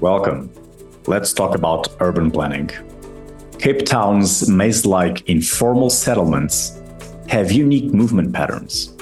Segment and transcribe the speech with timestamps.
[0.00, 0.50] Welcome.
[1.06, 2.70] Let's talk about urban planning.
[3.58, 6.78] Cape Town's maze like informal settlements
[7.28, 8.94] have unique movement patterns.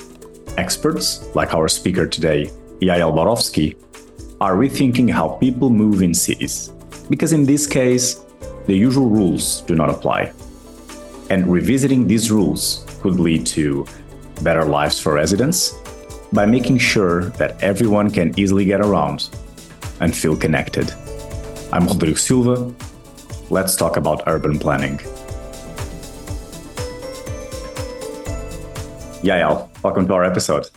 [0.56, 2.50] Experts, like our speaker today,
[2.80, 3.75] Yael Borofsky,
[4.41, 6.70] are rethinking how people move in cities.
[7.11, 8.20] Because in this case,
[8.66, 10.32] the usual rules do not apply.
[11.30, 13.86] And revisiting these rules could lead to
[14.43, 15.75] better lives for residents
[16.33, 19.29] by making sure that everyone can easily get around
[20.00, 20.90] and feel connected.
[21.73, 22.75] I'm Rodrigo Silva.
[23.50, 24.96] Let's talk about urban planning.
[29.23, 30.68] Yael, welcome to our episode.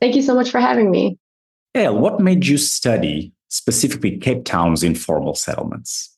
[0.00, 1.16] Thank you so much for having me.
[1.76, 6.16] Yael, what made you study specifically Cape Town's informal settlements?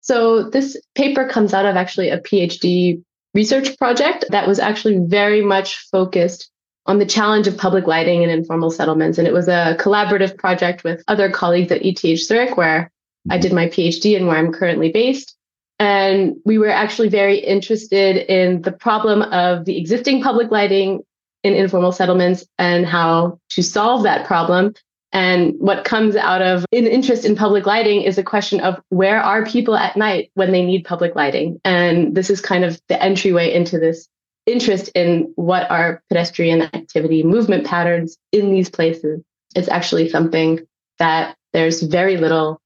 [0.00, 3.02] So, this paper comes out of actually a PhD
[3.34, 6.50] research project that was actually very much focused
[6.88, 9.18] on the challenge of public lighting in informal settlements.
[9.18, 12.90] And it was a collaborative project with other colleagues at ETH Zurich, where
[13.30, 15.36] I did my PhD and where I'm currently based.
[15.78, 21.02] And we were actually very interested in the problem of the existing public lighting
[21.44, 24.74] in informal settlements and how to solve that problem.
[25.12, 29.20] And what comes out of an interest in public lighting is a question of where
[29.20, 31.60] are people at night when they need public lighting?
[31.64, 34.08] And this is kind of the entryway into this
[34.48, 39.22] interest in what are pedestrian activity movement patterns in these places.
[39.54, 40.60] It's actually something
[40.98, 42.60] that there's very little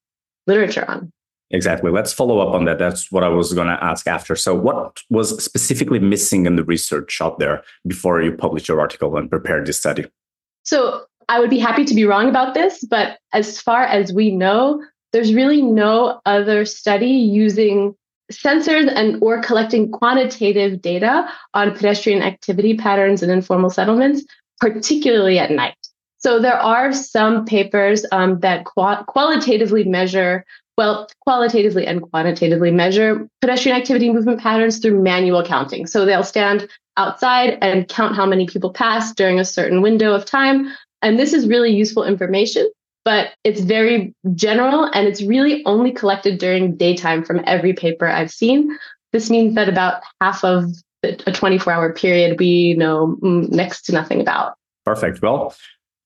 [0.47, 1.13] literature on.
[1.51, 1.91] Exactly.
[1.91, 2.79] Let's follow up on that.
[2.79, 4.35] That's what I was going to ask after.
[4.37, 9.17] So, what was specifically missing in the research out there before you published your article
[9.19, 10.07] and prepared this study?
[10.63, 14.31] So, I would be happy to be wrong about this, but as far as we
[14.31, 17.95] know, there's really no other study using
[18.31, 24.25] sensors and or collecting quantitative data on pedestrian activity patterns in informal settlements,
[24.61, 25.75] particularly at night.
[26.19, 30.45] So there are some papers um, that qualitatively measure
[30.79, 35.87] well, qualitatively and quantitatively measure pedestrian activity movement patterns through manual counting.
[35.87, 40.25] So they'll stand outside and count how many people pass during a certain window of
[40.25, 40.73] time.
[41.03, 42.71] And this is really useful information,
[43.05, 48.31] but it's very general and it's really only collected during daytime from every paper I've
[48.31, 48.77] seen.
[49.13, 50.65] This means that about half of
[51.03, 54.55] a 24 hour period we know mm, next to nothing about.
[54.85, 55.21] Perfect.
[55.21, 55.55] Well,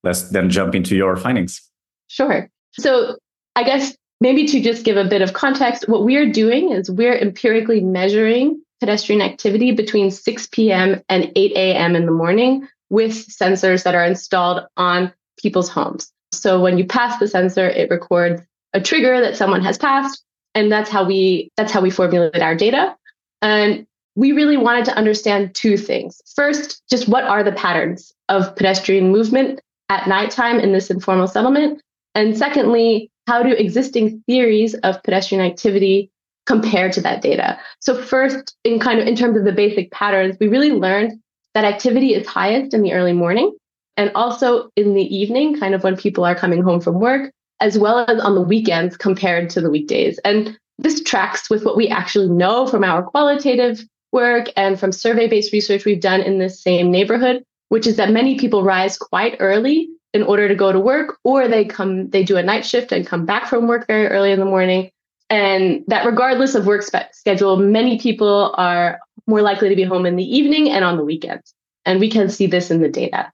[0.03, 1.61] let's then jump into your findings.
[2.09, 2.49] Sure.
[2.73, 3.17] So
[3.57, 7.17] I guess maybe to just give a bit of context, what we're doing is we're
[7.17, 11.03] empirically measuring pedestrian activity between 6 p.m.
[11.09, 11.97] and 8 a.m.
[11.97, 16.13] in the morning with sensors that are installed on people's homes.
[16.41, 18.43] So when you pass the sensor, it records
[18.73, 20.23] a trigger that someone has passed,
[20.55, 22.97] and that's how we that's how we formulate our data.
[23.43, 23.87] And
[24.17, 26.21] we really wanted to understand two things.
[26.35, 31.81] First, just what are the patterns of pedestrian movement at nighttime in this informal settlement?
[32.15, 36.11] And secondly, how do existing theories of pedestrian activity
[36.47, 37.59] compare to that data?
[37.81, 41.21] So first, in kind of in terms of the basic patterns, we really learned
[41.55, 43.55] that activity is highest in the early morning
[43.97, 47.79] and also in the evening, kind of when people are coming home from work, as
[47.79, 50.19] well as on the weekends compared to the weekdays.
[50.19, 55.29] And this tracks with what we actually know from our qualitative work and from survey
[55.29, 59.37] based research we've done in this same neighborhood, which is that many people rise quite
[59.41, 62.93] early in order to go to work or they come they do a night shift
[62.93, 64.91] and come back from work very early in the morning.
[65.29, 70.07] And that regardless of work spe- schedule many people are more likely to be home
[70.07, 71.55] in the evening and on the weekends.
[71.85, 73.33] And we can see this in the data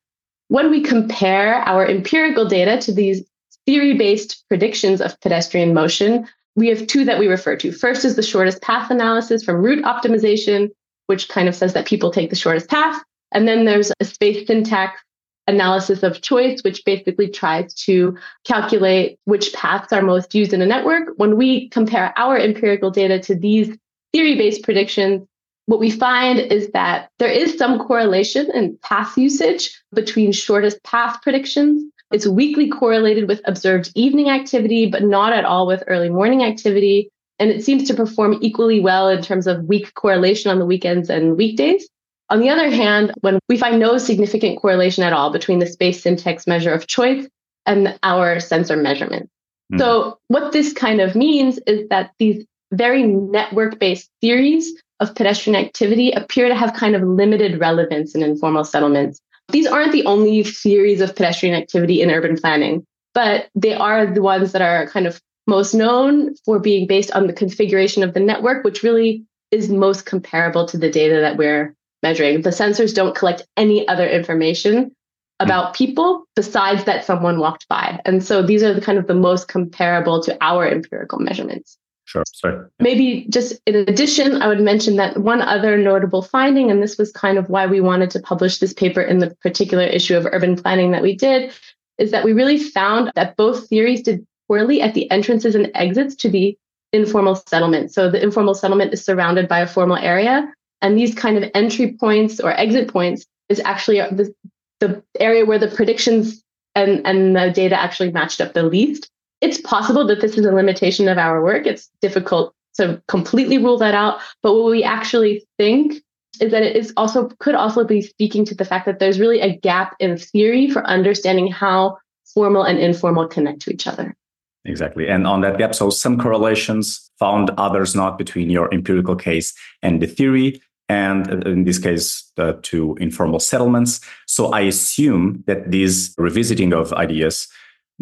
[0.53, 3.25] when we compare our empirical data to these
[3.65, 8.17] theory based predictions of pedestrian motion we have two that we refer to first is
[8.17, 10.69] the shortest path analysis from route optimization
[11.07, 13.03] which kind of says that people take the shortest path
[13.33, 15.01] and then there's a space syntax
[15.49, 20.67] analysis of choice, which basically tries to calculate which paths are most used in a
[20.67, 21.09] network.
[21.17, 23.77] When we compare our empirical data to these
[24.13, 25.27] theory based predictions,
[25.67, 31.23] what we find is that there is some correlation in path usage between shortest path
[31.23, 31.85] predictions.
[32.11, 37.11] It's weakly correlated with observed evening activity, but not at all with early morning activity.
[37.39, 41.09] And it seems to perform equally well in terms of weak correlation on the weekends
[41.09, 41.89] and weekdays.
[42.29, 46.03] On the other hand, when we find no significant correlation at all between the space
[46.03, 47.27] syntax measure of choice
[47.67, 49.29] and our sensor measurement.
[49.73, 49.79] Mm.
[49.79, 55.57] So, what this kind of means is that these very network based theories of pedestrian
[55.57, 59.21] activity appear to have kind of limited relevance in informal settlements.
[59.49, 64.23] These aren't the only theories of pedestrian activity in urban planning, but they are the
[64.23, 68.21] ones that are kind of most known for being based on the configuration of the
[68.21, 72.43] network, which really is most comparable to the data that we're measuring.
[72.43, 74.95] The sensors don't collect any other information
[75.41, 78.01] about people besides that someone walked by.
[78.05, 81.77] And so these are the kind of the most comparable to our empirical measurements.
[82.13, 82.25] Sure.
[82.31, 82.67] Sorry.
[82.79, 87.11] Maybe just in addition, I would mention that one other notable finding, and this was
[87.11, 90.55] kind of why we wanted to publish this paper in the particular issue of urban
[90.55, 91.55] planning that we did,
[91.97, 96.15] is that we really found that both theories did poorly at the entrances and exits
[96.17, 96.55] to the
[96.93, 97.95] informal settlement.
[97.95, 101.97] So the informal settlement is surrounded by a formal area, and these kind of entry
[101.99, 104.35] points or exit points is actually the,
[104.81, 106.43] the area where the predictions
[106.75, 109.09] and, and the data actually matched up the least.
[109.43, 111.67] It's possible that this is a limitation of our work.
[111.67, 114.21] It's difficult to completely rule that out.
[114.43, 116.03] But what we actually think
[116.41, 119.41] is that it is also could also be speaking to the fact that there's really
[119.41, 124.17] a gap in theory for understanding how formal and informal connect to each other.
[124.65, 125.09] Exactly.
[125.09, 129.53] And on that gap, so some correlations found, others not between your empirical case
[129.83, 134.01] and the theory and in this case, the two informal settlements.
[134.27, 137.49] So I assume that this revisiting of ideas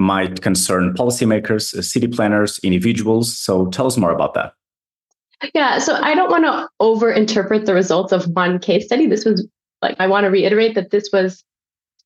[0.01, 3.37] might concern policymakers, uh, city planners, individuals.
[3.37, 4.55] So tell us more about that.
[5.55, 9.07] Yeah, so I don't want to overinterpret the results of one case study.
[9.07, 9.47] This was
[9.81, 11.45] like, I want to reiterate that this was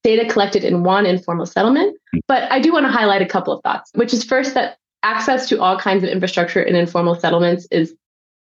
[0.04, 1.96] data collected in one informal settlement.
[2.12, 2.18] Hmm.
[2.28, 5.48] But I do want to highlight a couple of thoughts, which is first that access
[5.48, 7.94] to all kinds of infrastructure in informal settlements is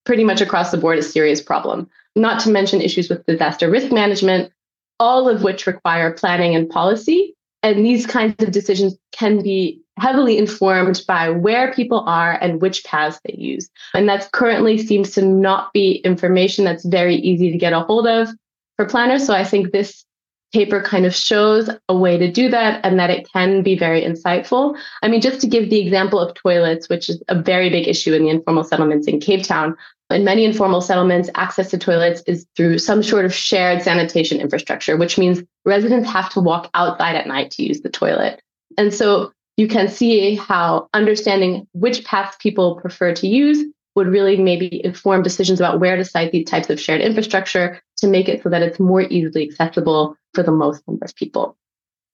[0.05, 3.93] pretty much across the board a serious problem not to mention issues with disaster risk
[3.93, 4.51] management,
[4.99, 7.36] all of which require planning and policy.
[7.67, 12.85] And these kinds of decisions can be heavily informed by where people are and which
[12.85, 13.69] paths they use.
[13.93, 18.07] And that currently seems to not be information that's very easy to get a hold
[18.07, 18.29] of
[18.77, 19.27] for planners.
[19.27, 20.05] So I think this
[20.53, 24.03] paper kind of shows a way to do that and that it can be very
[24.03, 24.79] insightful.
[25.03, 28.15] I mean, just to give the example of toilets, which is a very big issue
[28.15, 29.77] in the informal settlements in Cape Town,
[30.11, 34.97] in many informal settlements, access to toilets is through some sort of shared sanitation infrastructure,
[34.97, 38.41] which means residents have to walk outside at night to use the toilet.
[38.79, 43.65] And so you can see how understanding which paths people prefer to use
[43.97, 48.07] would really maybe inform decisions about where to site these types of shared infrastructure to
[48.07, 51.57] make it so that it's more easily accessible for the most number of people.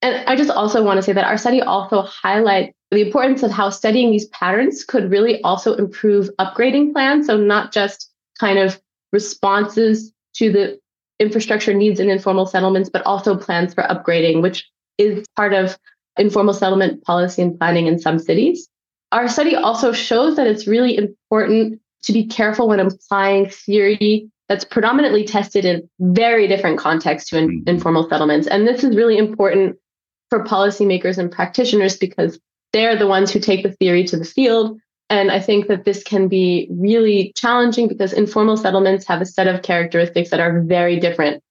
[0.03, 3.51] And I just also want to say that our study also highlights the importance of
[3.51, 7.27] how studying these patterns could really also improve upgrading plans.
[7.27, 8.81] So, not just kind of
[9.13, 10.81] responses to the
[11.21, 14.69] infrastructure needs in informal settlements, but also plans for upgrading, which
[14.99, 15.79] is part of
[16.19, 18.69] informal settlement policy and planning in some cities.
[19.13, 24.65] Our study also shows that it's really important to be careful when applying theory that's
[24.65, 27.69] predominantly tested in very different contexts to in, mm-hmm.
[27.69, 28.47] informal settlements.
[28.47, 29.77] And this is really important
[30.33, 32.41] for policymakers and practitioners because
[32.73, 34.81] they're the ones who take the theory to the field.
[35.11, 39.47] And I think that this can be really challenging because informal settlements have a set
[39.47, 41.43] of characteristics that are very different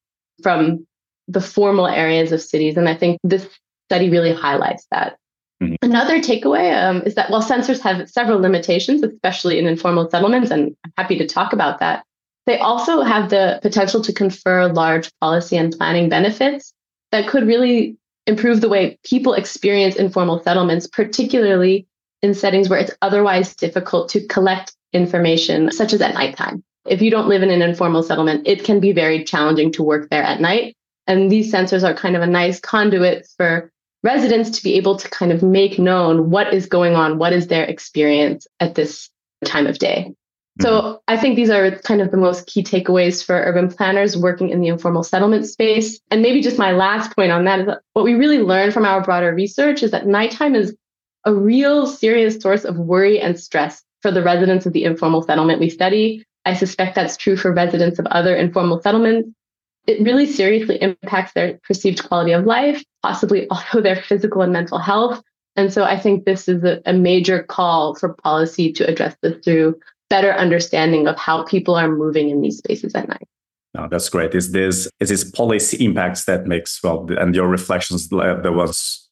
[0.42, 0.88] from
[1.28, 2.76] the formal areas of cities.
[2.76, 3.48] And I think this
[3.88, 5.16] study really highlights that.
[5.62, 5.76] Mm-hmm.
[5.84, 10.76] Another takeaway um, is that while sensors have several limitations, especially in informal settlements, and
[10.84, 12.04] I'm happy to talk about that,
[12.48, 16.74] they also have the potential to confer large policy and planning benefits
[17.12, 17.98] that could really
[18.28, 21.88] improve the way people experience informal settlements, particularly
[22.22, 26.64] in settings where it's otherwise difficult to collect information, such as at nighttime.
[26.86, 30.10] If you don't live in an informal settlement, it can be very challenging to work
[30.10, 30.76] there at night.
[31.08, 33.72] And these sensors are kind of a nice conduit for
[34.04, 37.48] residents to be able to kind of make known what is going on, what is
[37.48, 39.10] their experience at this
[39.46, 40.14] time of day.
[40.60, 40.98] So mm-hmm.
[41.08, 44.60] I think these are kind of the most key takeaways for urban planners working in
[44.60, 46.00] the informal settlement space.
[46.12, 48.86] And maybe just my last point on that is that what we really learned from
[48.86, 50.76] our broader research is that nighttime is
[51.26, 55.60] a real serious source of worry and stress for the residents of the informal settlement
[55.60, 56.26] we study.
[56.46, 59.30] I suspect that's true for residents of other informal settlements.
[59.88, 64.80] It really seriously impacts their perceived quality of life, possibly also their physical and mental
[64.80, 65.24] health.
[65.56, 69.44] And so I think this is a, a major call for policy to address this
[69.44, 69.80] through
[70.12, 73.28] better understanding of how people are moving in these spaces at night.
[73.74, 74.36] No, that's great.
[74.36, 79.08] Is this is this policy impacts that makes well and your reflections the ones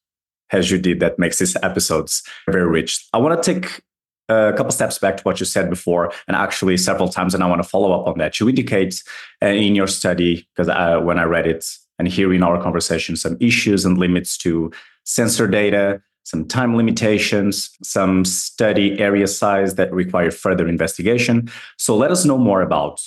[0.52, 3.08] as you did that makes these episodes very rich.
[3.14, 3.82] I want to take
[4.28, 7.48] a couple steps back to what you said before, and actually several times, and I
[7.48, 8.40] want to follow up on that.
[8.40, 9.04] You indicate
[9.42, 11.66] uh, in your study because uh, when I read it
[11.98, 14.72] and here in our conversation, some issues and limits to
[15.04, 21.50] sensor data some time limitations, some study area size that require further investigation.
[21.78, 23.02] So let us know more about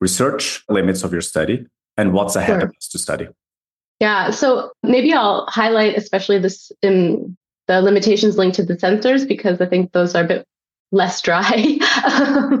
[0.00, 1.66] research limits of your study
[1.96, 2.68] and what's ahead sure.
[2.68, 3.28] of us to study.
[4.00, 7.36] Yeah, so maybe I'll highlight especially this in
[7.68, 10.44] the limitations linked to the sensors because I think those are a bit
[10.90, 11.78] less dry.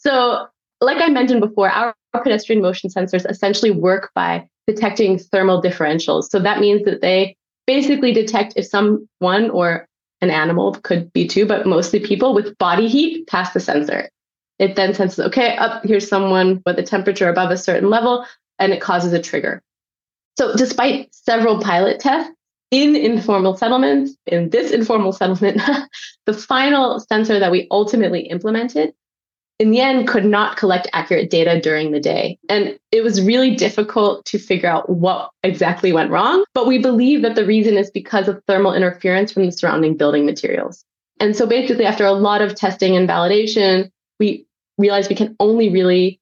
[0.00, 0.46] so,
[0.80, 6.30] like I mentioned before, our pedestrian motion sensors essentially work by detecting thermal differentials.
[6.30, 7.36] So that means that they
[7.74, 9.86] basically detect if someone or
[10.20, 14.10] an animal could be too, but mostly people with body heat past the sensor.
[14.58, 18.26] It then senses, okay, up here's someone with a temperature above a certain level,
[18.58, 19.62] and it causes a trigger.
[20.36, 22.32] So, despite several pilot tests
[22.72, 25.62] in informal settlements, in this informal settlement,
[26.26, 28.94] the final sensor that we ultimately implemented
[29.60, 32.38] in the end could not collect accurate data during the day.
[32.48, 36.44] And it was really difficult to figure out what exactly went wrong.
[36.54, 40.24] But we believe that the reason is because of thermal interference from the surrounding building
[40.24, 40.82] materials.
[41.20, 44.46] And so basically, after a lot of testing and validation, we
[44.78, 46.18] realized we can only really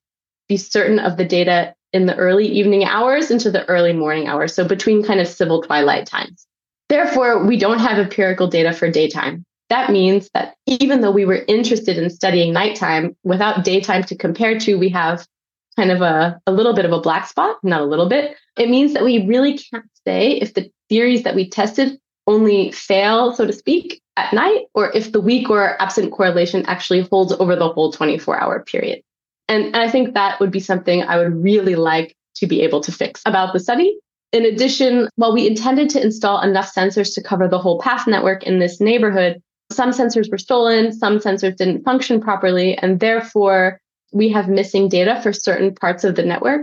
[0.49, 4.53] be certain of the data in the early evening hours into the early morning hours.
[4.53, 6.45] So between kind of civil twilight times.
[6.89, 9.45] Therefore, we don't have empirical data for daytime.
[9.69, 14.59] That means that even though we were interested in studying nighttime, without daytime to compare
[14.59, 15.27] to, we have
[15.75, 18.35] kind of a, a little bit of a black spot, not a little bit.
[18.57, 23.33] It means that we really can't say if the theories that we tested only fail,
[23.33, 27.55] so to speak, at night, or if the weak or absent correlation actually holds over
[27.55, 29.01] the whole 24 hour period.
[29.47, 32.81] And, and I think that would be something I would really like to be able
[32.81, 33.97] to fix about the study.
[34.31, 38.43] In addition, while we intended to install enough sensors to cover the whole path network
[38.43, 43.79] in this neighborhood, some sensors were stolen, some sensors didn't function properly, and therefore
[44.11, 46.61] we have missing data for certain parts of the network.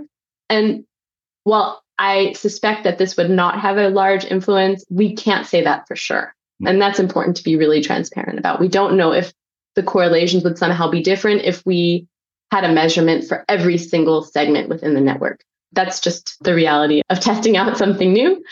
[0.48, 0.84] And
[1.44, 5.86] while I suspect that this would not have a large influence, we can't say that
[5.86, 6.34] for sure.
[6.60, 6.66] Hmm.
[6.68, 8.60] And that's important to be really transparent about.
[8.60, 9.32] We don't know if
[9.76, 12.06] the correlations would somehow be different if we
[12.50, 15.40] had a measurement for every single segment within the network.
[15.72, 18.42] That's just the reality of testing out something new.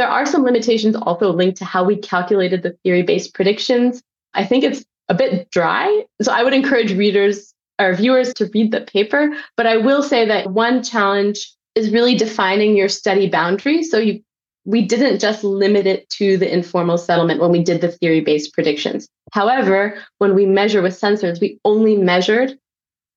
[0.00, 4.02] There are some limitations also linked to how we calculated the theory based predictions.
[4.32, 6.06] I think it's a bit dry.
[6.22, 9.30] So I would encourage readers or viewers to read the paper.
[9.58, 13.82] But I will say that one challenge is really defining your study boundary.
[13.82, 14.22] So you
[14.64, 18.54] we didn't just limit it to the informal settlement when we did the theory based
[18.54, 19.06] predictions.
[19.32, 22.58] However, when we measure with sensors, we only measured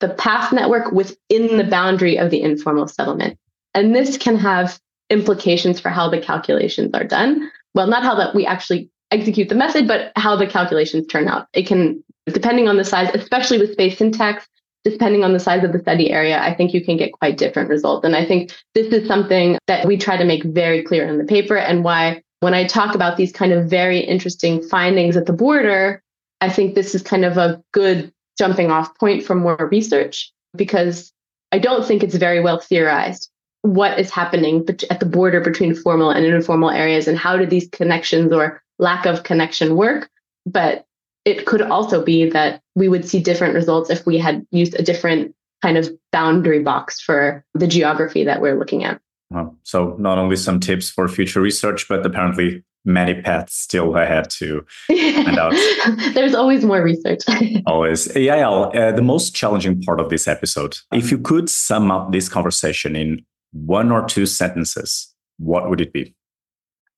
[0.02, 3.40] the path network within the boundary of the informal settlement.
[3.74, 7.52] And this can have implications for how the calculations are done.
[7.76, 11.48] Well, not how that we actually execute the method, but how the calculations turn out.
[11.54, 14.48] It can, depending on the size, especially with space syntax,
[14.84, 17.70] depending on the size of the study area, I think you can get quite different
[17.70, 18.06] results.
[18.06, 21.24] And I think this is something that we try to make very clear in the
[21.24, 25.34] paper and why when I talk about these kind of very interesting findings at the
[25.34, 26.04] border,
[26.42, 31.14] I think this is kind of a good jumping off point for more research because
[31.54, 33.30] I don't think it's very well theorized
[33.64, 37.68] what is happening at the border between formal and informal areas and how do these
[37.70, 40.10] connections or lack of connection work.
[40.46, 40.86] But
[41.26, 44.84] it could also be that we would see different results if we had used a
[44.84, 49.00] different kind of boundary box for the geography that we're looking at.
[49.30, 54.30] Well, so not only some tips for future research, but apparently many paths still ahead
[54.30, 55.54] to find out.
[56.14, 57.22] There's always more research.
[57.66, 58.10] always.
[58.10, 62.28] Yael, uh, the most challenging part of this episode, if you could sum up this
[62.28, 66.14] conversation in one or two sentences, what would it be?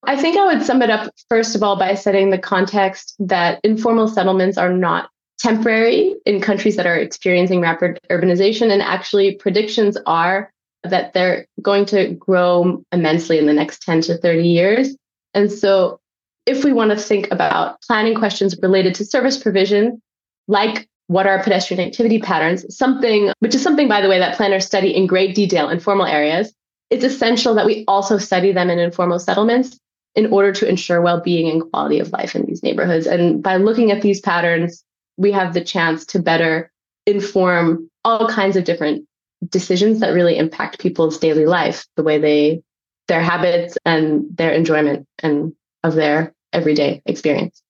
[0.04, 3.60] I think I would sum it up, first of all, by setting the context that
[3.64, 5.10] informal settlements are not
[5.40, 8.72] temporary in countries that are experiencing rapid urbanization.
[8.72, 10.52] And actually, predictions are
[10.84, 14.96] that they're going to grow immensely in the next 10 to 30 years.
[15.34, 16.00] And so,
[16.46, 20.02] if we want to think about planning questions related to service provision,
[20.48, 24.66] like what are pedestrian activity patterns, something which is something, by the way, that planners
[24.66, 26.54] study in great detail in formal areas,
[26.90, 29.80] it's essential that we also study them in informal settlements
[30.16, 33.06] in order to ensure well-being and quality of life in these neighborhoods.
[33.06, 34.84] And by looking at these patterns,
[35.18, 36.72] we have the chance to better
[37.06, 39.06] inform all kinds of different
[39.50, 42.64] decisions that really impact people's daily life, the way they
[43.08, 47.62] their habits and their enjoyment and of their everyday experience.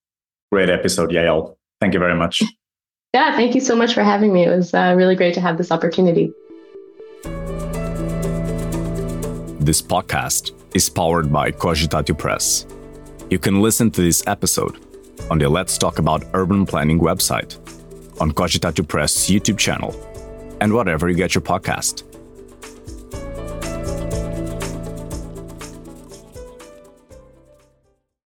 [0.50, 1.56] Great episode, Yael.
[1.80, 2.42] Thank you very much.
[3.14, 4.44] Yeah, thank you so much for having me.
[4.44, 6.32] It was uh, really great to have this opportunity.
[9.58, 12.66] This podcast is powered by Cogitatio Press.
[13.30, 14.78] You can listen to this episode
[15.30, 17.58] on the Let's Talk About Urban Planning website,
[18.20, 19.94] on Cogitatio Press YouTube channel,
[20.60, 22.04] and whatever you get your podcast.